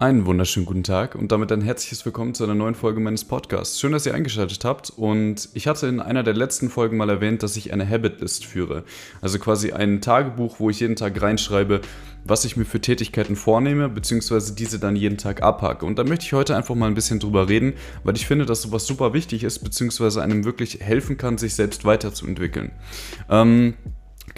[0.00, 3.80] Einen wunderschönen guten Tag und damit ein herzliches Willkommen zu einer neuen Folge meines Podcasts.
[3.80, 7.42] Schön, dass ihr eingeschaltet habt und ich hatte in einer der letzten Folgen mal erwähnt,
[7.42, 8.84] dass ich eine Habitlist führe.
[9.20, 11.80] Also quasi ein Tagebuch, wo ich jeden Tag reinschreibe,
[12.22, 15.84] was ich mir für Tätigkeiten vornehme, beziehungsweise diese dann jeden Tag abhake.
[15.84, 17.72] Und da möchte ich heute einfach mal ein bisschen drüber reden,
[18.04, 21.84] weil ich finde, dass sowas super wichtig ist, beziehungsweise einem wirklich helfen kann, sich selbst
[21.84, 22.70] weiterzuentwickeln.
[23.28, 23.74] Ähm,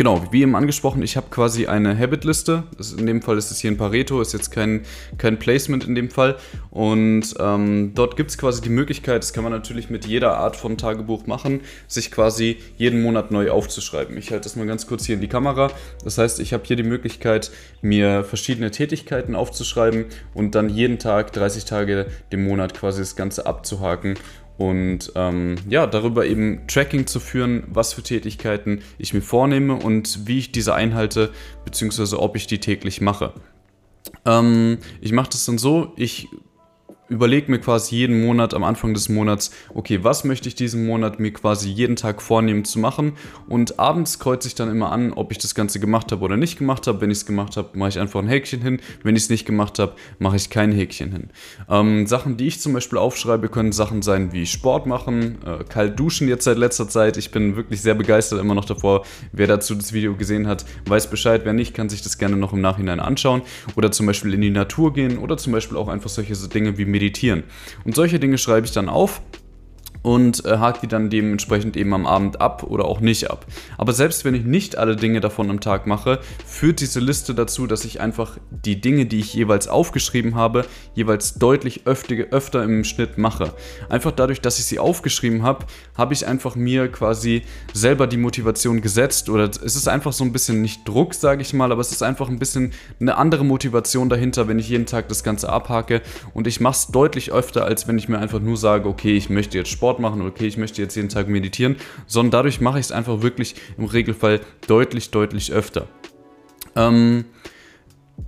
[0.01, 2.63] Genau, wie eben angesprochen, ich habe quasi eine Habit-Liste.
[2.97, 4.87] In dem Fall ist es hier ein Pareto, ist jetzt kein,
[5.19, 6.39] kein Placement in dem Fall.
[6.71, 10.57] Und ähm, dort gibt es quasi die Möglichkeit, das kann man natürlich mit jeder Art
[10.57, 14.17] von Tagebuch machen, sich quasi jeden Monat neu aufzuschreiben.
[14.17, 15.71] Ich halte das mal ganz kurz hier in die Kamera.
[16.03, 17.51] Das heißt, ich habe hier die Möglichkeit,
[17.83, 23.45] mir verschiedene Tätigkeiten aufzuschreiben und dann jeden Tag, 30 Tage dem Monat quasi das Ganze
[23.45, 24.15] abzuhaken
[24.61, 30.27] und ähm, ja, darüber eben Tracking zu führen, was für Tätigkeiten ich mir vornehme und
[30.27, 31.31] wie ich diese einhalte,
[31.65, 33.33] beziehungsweise ob ich die täglich mache.
[34.27, 36.29] Ähm, ich mache das dann so, ich
[37.11, 41.21] überlege mir quasi jeden Monat am Anfang des Monats, okay, was möchte ich diesen Monat
[41.21, 43.13] mir quasi jeden Tag vornehmen zu machen
[43.49, 46.59] und abends kreuze ich dann immer an, ob ich das Ganze gemacht habe oder nicht
[46.59, 47.01] gemacht habe.
[47.01, 48.81] Wenn ich es gemacht habe, mache ich einfach ein Häkchen hin.
[49.03, 51.31] Wenn ich es nicht gemacht habe, mache ich kein Häkchen hin.
[51.69, 55.99] Ähm, Sachen, die ich zum Beispiel aufschreibe, können Sachen sein wie Sport machen, äh, kalt
[55.99, 57.17] duschen jetzt seit letzter Zeit.
[57.17, 59.05] Ich bin wirklich sehr begeistert immer noch davor.
[59.33, 61.43] Wer dazu das Video gesehen hat, weiß Bescheid.
[61.45, 63.43] Wer nicht, kann sich das gerne noch im Nachhinein anschauen.
[63.77, 66.85] Oder zum Beispiel in die Natur gehen oder zum Beispiel auch einfach solche Dinge wie
[67.01, 67.45] meditieren.
[67.85, 69.23] Und solche Dinge schreibe ich dann auf
[70.03, 73.47] und äh, hake die dann dementsprechend eben am Abend ab oder auch nicht ab.
[73.77, 77.67] Aber selbst wenn ich nicht alle Dinge davon am Tag mache, führt diese Liste dazu,
[77.67, 82.85] dass ich einfach die Dinge, die ich jeweils aufgeschrieben habe, jeweils deutlich öfter, öfter im
[82.85, 83.53] Schnitt mache.
[83.89, 88.81] Einfach dadurch, dass ich sie aufgeschrieben habe, habe ich einfach mir quasi selber die Motivation
[88.81, 91.93] gesetzt oder es ist einfach so ein bisschen nicht Druck, sage ich mal, aber es
[91.93, 96.01] ist einfach ein bisschen eine andere Motivation dahinter, wenn ich jeden Tag das Ganze abhake
[96.33, 99.29] und ich mache es deutlich öfter, als wenn ich mir einfach nur sage, okay, ich
[99.29, 101.75] möchte jetzt Sport Sport machen, okay, ich möchte jetzt jeden Tag meditieren,
[102.07, 105.89] sondern dadurch mache ich es einfach wirklich im Regelfall deutlich, deutlich öfter.
[106.77, 107.25] Ähm,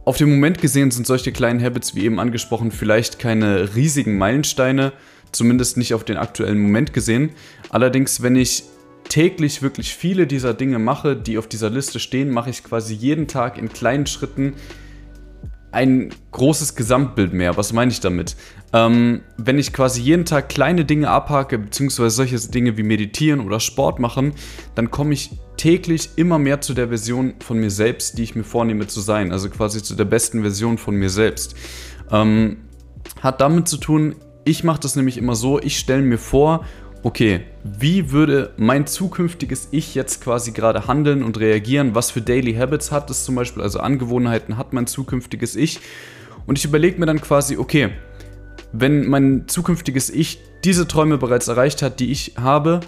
[0.04, 4.92] auf den Moment gesehen sind solche kleinen Habits, wie eben angesprochen, vielleicht keine riesigen Meilensteine,
[5.30, 7.30] zumindest nicht auf den aktuellen Moment gesehen.
[7.70, 8.64] Allerdings, wenn ich
[9.08, 13.28] täglich wirklich viele dieser Dinge mache, die auf dieser Liste stehen, mache ich quasi jeden
[13.28, 14.54] Tag in kleinen Schritten
[15.72, 17.56] ein großes Gesamtbild mehr.
[17.56, 18.36] Was meine ich damit?
[18.72, 23.58] Ähm, wenn ich quasi jeden Tag kleine Dinge abhake, beziehungsweise solche Dinge wie meditieren oder
[23.58, 24.34] Sport machen,
[24.74, 28.44] dann komme ich täglich immer mehr zu der Version von mir selbst, die ich mir
[28.44, 29.32] vornehme zu sein.
[29.32, 31.54] Also quasi zu der besten Version von mir selbst.
[32.10, 32.58] Ähm,
[33.20, 36.64] hat damit zu tun, ich mache das nämlich immer so, ich stelle mir vor,
[37.02, 41.94] okay, wie würde mein zukünftiges Ich jetzt quasi gerade handeln und reagieren?
[41.94, 45.80] Was für Daily Habits hat es zum Beispiel, also Angewohnheiten hat mein zukünftiges Ich?
[46.46, 47.90] Und ich überlege mir dann quasi, okay,
[48.72, 52.80] wenn mein zukünftiges Ich diese Träume bereits erreicht hat, die ich habe,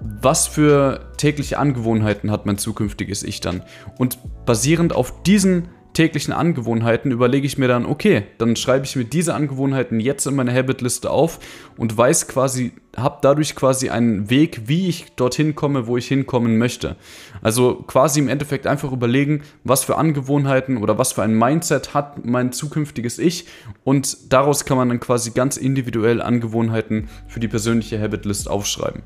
[0.00, 3.62] was für tägliche Angewohnheiten hat mein zukünftiges Ich dann?
[3.96, 9.04] Und basierend auf diesen täglichen Angewohnheiten überlege ich mir dann, okay, dann schreibe ich mir
[9.04, 11.40] diese Angewohnheiten jetzt in meine Habitliste auf
[11.76, 16.56] und weiß quasi, habe dadurch quasi einen Weg, wie ich dorthin komme, wo ich hinkommen
[16.56, 16.94] möchte.
[17.42, 22.24] Also quasi im Endeffekt einfach überlegen, was für Angewohnheiten oder was für ein Mindset hat
[22.24, 23.46] mein zukünftiges Ich
[23.82, 29.02] und daraus kann man dann quasi ganz individuell Angewohnheiten für die persönliche Habitlist aufschreiben.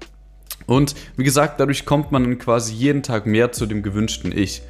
[0.66, 4.60] Und wie gesagt, dadurch kommt man dann quasi jeden Tag mehr zu dem gewünschten Ich.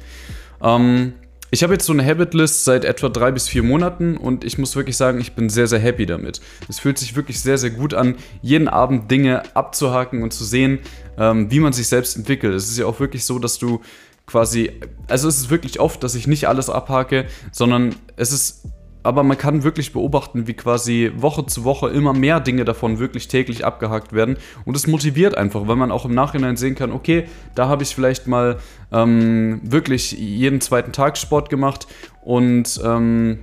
[0.61, 1.15] Ähm,
[1.53, 4.75] ich habe jetzt so eine Habitlist seit etwa drei bis vier Monaten und ich muss
[4.75, 6.41] wirklich sagen, ich bin sehr, sehr happy damit.
[6.67, 10.79] Es fühlt sich wirklich sehr, sehr gut an, jeden Abend Dinge abzuhaken und zu sehen,
[11.15, 12.55] ähm, wie man sich selbst entwickelt.
[12.55, 13.81] Es ist ja auch wirklich so, dass du
[14.25, 14.71] quasi,
[15.07, 18.63] also es ist wirklich oft, dass ich nicht alles abhake, sondern es ist
[19.03, 23.27] aber man kann wirklich beobachten, wie quasi Woche zu Woche immer mehr Dinge davon wirklich
[23.27, 24.37] täglich abgehakt werden.
[24.65, 27.25] Und es motiviert einfach, weil man auch im Nachhinein sehen kann, okay,
[27.55, 28.57] da habe ich vielleicht mal
[28.91, 31.87] ähm, wirklich jeden zweiten Tag Sport gemacht
[32.21, 33.39] und ähm,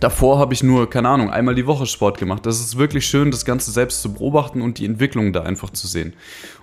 [0.00, 2.46] davor habe ich nur, keine Ahnung, einmal die Woche Sport gemacht.
[2.46, 5.86] Das ist wirklich schön, das Ganze selbst zu beobachten und die Entwicklung da einfach zu
[5.86, 6.14] sehen.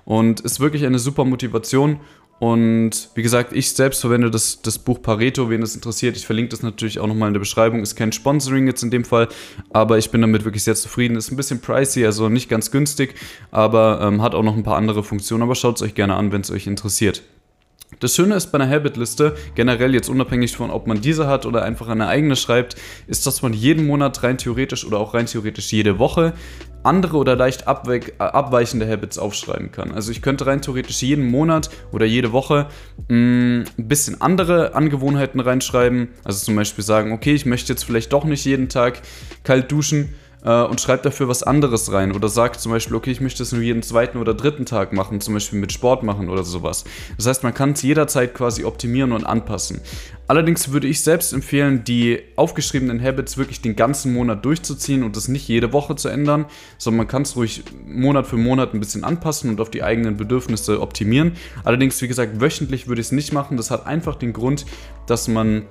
[0.05, 1.99] Und ist wirklich eine super Motivation
[2.41, 6.17] und wie gesagt, ich selbst verwende das, das Buch Pareto, wen das interessiert.
[6.17, 7.83] Ich verlinke das natürlich auch nochmal in der Beschreibung.
[7.83, 9.27] Ist kein Sponsoring jetzt in dem Fall,
[9.69, 11.17] aber ich bin damit wirklich sehr zufrieden.
[11.17, 13.13] Ist ein bisschen pricey, also nicht ganz günstig,
[13.51, 15.43] aber ähm, hat auch noch ein paar andere Funktionen.
[15.43, 17.21] Aber schaut es euch gerne an, wenn es euch interessiert.
[17.99, 21.61] Das Schöne ist bei einer Habit-Liste, generell jetzt unabhängig von, ob man diese hat oder
[21.61, 25.71] einfach eine eigene schreibt, ist, dass man jeden Monat rein theoretisch oder auch rein theoretisch
[25.71, 26.33] jede Woche
[26.83, 29.91] andere oder leicht abweichende Habits aufschreiben kann.
[29.91, 32.67] Also ich könnte rein theoretisch jeden Monat oder jede Woche
[33.07, 36.09] mm, ein bisschen andere Angewohnheiten reinschreiben.
[36.23, 39.01] Also zum Beispiel sagen, okay, ich möchte jetzt vielleicht doch nicht jeden Tag
[39.43, 40.13] kalt duschen,
[40.43, 42.11] äh, und schreibt dafür was anderes rein.
[42.11, 45.21] Oder sagt zum Beispiel, okay, ich möchte es nur jeden zweiten oder dritten Tag machen,
[45.21, 46.83] zum Beispiel mit Sport machen oder sowas.
[47.17, 49.81] Das heißt, man kann es jederzeit quasi optimieren und anpassen.
[50.27, 55.27] Allerdings würde ich selbst empfehlen, die aufgeschriebenen Habits wirklich den ganzen Monat durchzuziehen und das
[55.27, 56.45] nicht jede Woche zu ändern,
[56.77, 60.15] sondern man kann es ruhig Monat für Monat ein bisschen anpassen und auf die eigenen
[60.15, 61.33] Bedürfnisse optimieren.
[61.65, 63.57] Allerdings, wie gesagt, wöchentlich würde ich es nicht machen.
[63.57, 64.65] Das hat einfach den Grund,
[65.05, 65.63] dass man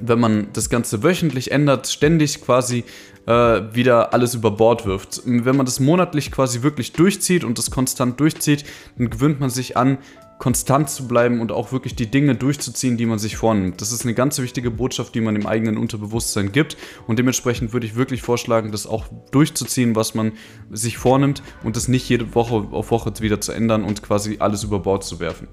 [0.00, 2.84] wenn man das Ganze wöchentlich ändert, ständig quasi
[3.26, 3.32] äh,
[3.72, 5.22] wieder alles über Bord wirft.
[5.24, 8.64] Wenn man das monatlich quasi wirklich durchzieht und das konstant durchzieht,
[8.96, 9.98] dann gewöhnt man sich an,
[10.38, 13.80] konstant zu bleiben und auch wirklich die Dinge durchzuziehen, die man sich vornimmt.
[13.80, 16.76] Das ist eine ganz wichtige Botschaft, die man im eigenen Unterbewusstsein gibt
[17.06, 20.32] und dementsprechend würde ich wirklich vorschlagen, das auch durchzuziehen, was man
[20.70, 24.62] sich vornimmt und das nicht jede Woche auf Woche wieder zu ändern und quasi alles
[24.62, 25.48] über Bord zu werfen.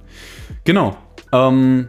[0.65, 0.97] Genau.
[1.31, 1.87] Ähm,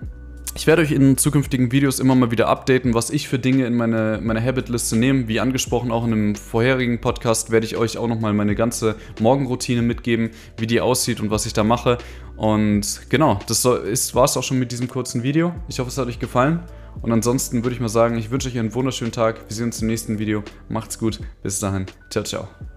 [0.55, 3.75] ich werde euch in zukünftigen Videos immer mal wieder updaten, was ich für Dinge in
[3.75, 5.29] meine, meine Habit-Liste nehme.
[5.29, 9.83] Wie angesprochen, auch in einem vorherigen Podcast werde ich euch auch nochmal meine ganze Morgenroutine
[9.83, 11.99] mitgeben, wie die aussieht und was ich da mache.
[12.37, 15.55] Und genau, das war es auch schon mit diesem kurzen Video.
[15.69, 16.61] Ich hoffe, es hat euch gefallen.
[17.03, 19.41] Und ansonsten würde ich mal sagen, ich wünsche euch einen wunderschönen Tag.
[19.49, 20.43] Wir sehen uns im nächsten Video.
[20.69, 21.21] Macht's gut.
[21.43, 21.87] Bis dahin.
[22.11, 22.74] Ciao, ciao.